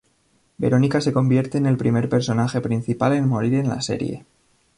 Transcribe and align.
Veronica 0.57 0.99
se 0.99 1.13
convierte 1.13 1.59
en 1.59 1.67
el 1.67 1.77
primer 1.77 2.09
personaje 2.09 2.59
principal 2.59 3.13
en 3.13 3.27
morir 3.27 3.53
en 3.53 3.69
la 3.69 3.81
serie. 3.81 4.25